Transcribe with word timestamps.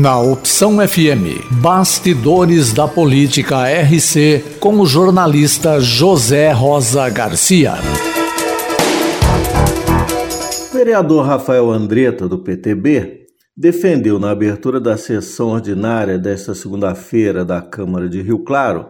Na 0.00 0.18
Opção 0.18 0.76
FM, 0.76 1.60
Bastidores 1.60 2.72
da 2.72 2.88
Política 2.88 3.68
RC, 3.68 4.42
com 4.58 4.80
o 4.80 4.86
jornalista 4.86 5.80
José 5.80 6.50
Rosa 6.50 7.08
Garcia. 7.10 7.74
O 10.70 10.74
vereador 10.74 11.26
Rafael 11.26 11.70
Andretta, 11.70 12.26
do 12.26 12.38
PTB, 12.38 13.26
defendeu 13.56 14.18
na 14.18 14.30
abertura 14.30 14.80
da 14.80 14.96
sessão 14.96 15.50
ordinária 15.50 16.18
desta 16.18 16.54
segunda-feira 16.54 17.44
da 17.44 17.60
Câmara 17.60 18.08
de 18.08 18.22
Rio 18.22 18.40
Claro 18.40 18.86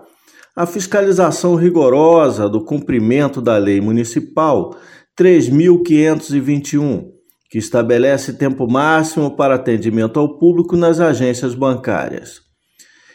a 0.55 0.67
fiscalização 0.67 1.55
rigorosa 1.55 2.47
do 2.49 2.65
cumprimento 2.65 3.41
da 3.41 3.57
Lei 3.57 3.81
Municipal 3.81 4.77
3.521 5.19 7.11
que 7.53 7.59
estabelece 7.59 8.33
tempo 8.33 8.67
máximo 8.67 9.37
para 9.37 9.57
atendimento 9.57 10.19
ao 10.19 10.39
público 10.39 10.75
nas 10.75 11.01
agências 11.01 11.55
bancárias. 11.55 12.41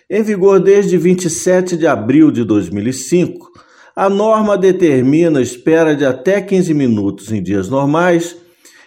Em 0.07 0.21
vigor 0.21 0.59
desde 0.59 0.95
27 0.95 1.75
de 1.75 1.87
abril 1.87 2.29
de 2.29 2.43
2005, 2.43 3.49
a 3.95 4.07
norma 4.07 4.55
determina 4.55 5.41
espera 5.41 5.95
de 5.95 6.05
até 6.05 6.39
15 6.39 6.71
minutos 6.75 7.31
em 7.31 7.41
dias 7.41 7.67
normais 7.67 8.37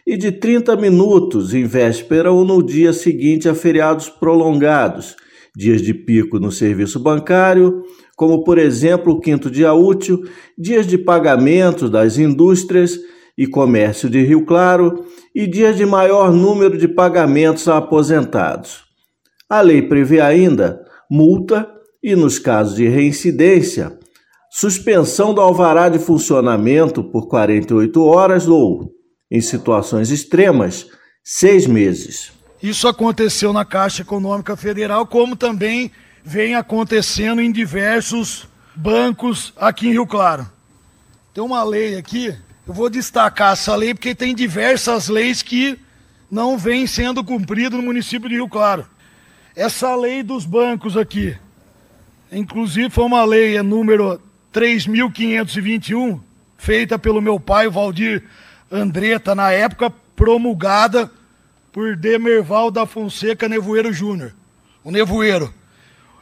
e 0.06 0.16
de 0.16 0.30
30 0.30 0.76
minutos 0.76 1.52
em 1.52 1.64
véspera 1.64 2.30
ou 2.30 2.44
no 2.44 2.62
dia 2.62 2.92
seguinte 2.92 3.48
a 3.48 3.54
feriados 3.54 4.08
prolongados, 4.08 5.16
dias 5.56 5.82
de 5.82 5.92
pico 5.92 6.38
no 6.38 6.52
serviço 6.52 7.00
bancário, 7.00 7.82
como 8.16 8.44
por 8.44 8.56
exemplo 8.56 9.14
o 9.14 9.20
quinto 9.20 9.50
dia 9.50 9.74
útil, 9.74 10.22
dias 10.56 10.86
de 10.86 10.96
pagamento 10.96 11.88
das 11.88 12.18
indústrias 12.18 13.00
e 13.40 13.46
Comércio 13.46 14.10
de 14.10 14.22
Rio 14.22 14.44
Claro 14.44 15.06
e 15.34 15.46
dias 15.46 15.74
de 15.74 15.86
maior 15.86 16.30
número 16.30 16.76
de 16.76 16.86
pagamentos 16.86 17.68
a 17.68 17.78
aposentados. 17.78 18.84
A 19.48 19.62
lei 19.62 19.80
prevê 19.80 20.20
ainda 20.20 20.84
multa 21.10 21.66
e, 22.02 22.14
nos 22.14 22.38
casos 22.38 22.76
de 22.76 22.86
reincidência, 22.86 23.98
suspensão 24.50 25.32
do 25.32 25.40
alvará 25.40 25.88
de 25.88 25.98
funcionamento 25.98 27.02
por 27.02 27.28
48 27.28 28.04
horas 28.04 28.46
ou, 28.46 28.92
em 29.30 29.40
situações 29.40 30.10
extremas, 30.10 30.88
seis 31.24 31.66
meses. 31.66 32.32
Isso 32.62 32.86
aconteceu 32.86 33.54
na 33.54 33.64
Caixa 33.64 34.02
Econômica 34.02 34.54
Federal, 34.54 35.06
como 35.06 35.34
também 35.34 35.90
vem 36.22 36.56
acontecendo 36.56 37.40
em 37.40 37.50
diversos 37.50 38.46
bancos 38.76 39.54
aqui 39.56 39.88
em 39.88 39.92
Rio 39.92 40.06
Claro. 40.06 40.46
Tem 41.32 41.42
uma 41.42 41.64
lei 41.64 41.96
aqui 41.96 42.36
eu 42.70 42.74
vou 42.74 42.88
destacar 42.88 43.54
essa 43.54 43.74
lei 43.74 43.92
porque 43.92 44.14
tem 44.14 44.32
diversas 44.32 45.08
leis 45.08 45.42
que 45.42 45.76
não 46.30 46.56
vêm 46.56 46.86
sendo 46.86 47.24
cumpridas 47.24 47.76
no 47.76 47.84
município 47.84 48.28
de 48.28 48.36
Rio 48.36 48.48
Claro. 48.48 48.86
Essa 49.56 49.96
lei 49.96 50.22
dos 50.22 50.46
bancos 50.46 50.96
aqui, 50.96 51.36
inclusive 52.30 52.88
foi 52.88 53.02
uma 53.02 53.24
lei 53.24 53.56
é 53.56 53.62
número 53.62 54.22
3.521, 54.54 56.20
feita 56.56 56.96
pelo 56.96 57.20
meu 57.20 57.40
pai, 57.40 57.66
o 57.66 57.72
Valdir 57.72 58.22
Andretta, 58.70 59.34
na 59.34 59.50
época 59.50 59.92
promulgada 60.14 61.10
por 61.72 61.96
Demerval 61.96 62.70
da 62.70 62.86
Fonseca 62.86 63.48
Nevoeiro 63.48 63.92
Júnior, 63.92 64.32
o 64.84 64.92
Nevoeiro. 64.92 65.52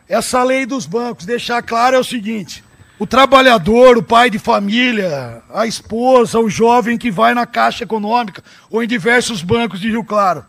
Essa 0.09 0.43
lei 0.43 0.65
dos 0.65 0.87
bancos, 0.87 1.27
deixar 1.27 1.61
claro 1.61 1.97
é 1.97 1.99
o 1.99 2.05
seguinte: 2.05 2.65
o 2.99 3.07
trabalhador, 3.07 3.97
o 3.97 4.03
pai 4.03 4.29
de 4.29 4.39
família, 4.39 5.43
a 5.55 5.67
esposa, 5.67 6.41
o 6.41 6.51
jovem 6.51 6.99
que 6.99 7.11
vai 7.11 7.33
na 7.33 7.47
Caixa 7.47 7.85
Econômica 7.85 8.43
ou 8.71 8.83
em 8.83 8.89
diversos 8.89 9.41
bancos 9.43 9.81
de 9.81 9.89
Rio 9.89 10.03
Claro. 10.03 10.45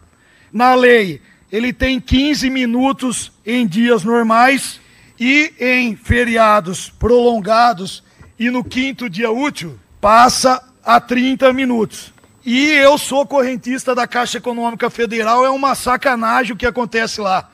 Na 0.51 0.73
lei, 0.73 1.21
ele 1.51 1.71
tem 1.71 1.99
15 1.99 2.49
minutos 2.49 3.31
em 3.45 3.67
dias 3.67 4.03
normais 4.03 4.79
e 5.19 5.53
em 5.59 5.95
feriados 5.95 6.89
prolongados 6.89 8.03
e 8.37 8.49
no 8.49 8.63
quinto 8.63 9.09
dia 9.09 9.29
útil 9.29 9.77
passa 10.01 10.63
a 10.83 10.99
30 10.99 11.53
minutos. 11.53 12.11
E 12.43 12.69
eu 12.71 12.97
sou 12.97 13.27
correntista 13.27 13.93
da 13.93 14.07
Caixa 14.07 14.39
Econômica 14.39 14.89
Federal, 14.89 15.45
é 15.45 15.49
uma 15.49 15.75
sacanagem 15.75 16.53
o 16.53 16.57
que 16.57 16.65
acontece 16.65 17.21
lá. 17.21 17.49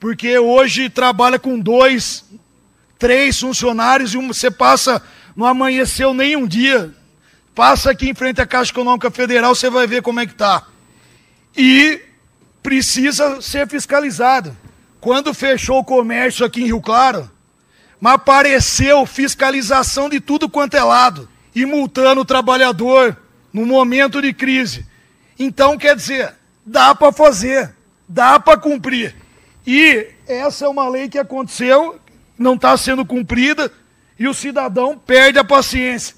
Porque 0.00 0.38
hoje 0.38 0.88
trabalha 0.88 1.38
com 1.38 1.58
dois 1.58 2.24
três 2.98 3.38
funcionários 3.38 4.14
e 4.14 4.18
um, 4.18 4.28
você 4.28 4.50
passa, 4.50 5.02
não 5.34 5.46
amanheceu 5.46 6.14
nem 6.14 6.36
um 6.36 6.46
dia. 6.46 6.92
Passa 7.54 7.90
aqui 7.90 8.10
em 8.10 8.14
frente 8.14 8.40
à 8.40 8.46
Caixa 8.46 8.70
Econômica 8.70 9.10
Federal, 9.10 9.54
você 9.54 9.70
vai 9.70 9.86
ver 9.86 10.02
como 10.02 10.20
é 10.20 10.26
que 10.26 10.32
está. 10.32 10.66
E 11.56 12.00
precisa 12.62 13.40
ser 13.40 13.68
fiscalizado. 13.68 14.56
Quando 15.00 15.32
fechou 15.32 15.78
o 15.78 15.84
comércio 15.84 16.44
aqui 16.44 16.62
em 16.62 16.66
Rio 16.66 16.80
Claro, 16.80 17.30
mas 18.00 18.14
apareceu 18.14 19.06
fiscalização 19.06 20.08
de 20.08 20.20
tudo 20.20 20.48
quanto 20.48 20.76
é 20.76 20.82
lado 20.82 21.28
e 21.54 21.64
multando 21.64 22.20
o 22.20 22.24
trabalhador 22.24 23.16
no 23.52 23.64
momento 23.64 24.20
de 24.20 24.32
crise. 24.34 24.86
Então, 25.38 25.78
quer 25.78 25.96
dizer, 25.96 26.34
dá 26.64 26.94
para 26.94 27.12
fazer, 27.12 27.74
dá 28.08 28.38
para 28.38 28.58
cumprir. 28.58 29.14
E 29.66 30.08
essa 30.26 30.66
é 30.66 30.68
uma 30.68 30.88
lei 30.88 31.08
que 31.08 31.18
aconteceu 31.18 31.98
não 32.38 32.54
está 32.54 32.76
sendo 32.76 33.04
cumprida 33.04 33.70
e 34.18 34.26
o 34.26 34.34
cidadão 34.34 34.98
perde 34.98 35.38
a 35.38 35.44
paciência. 35.44 36.14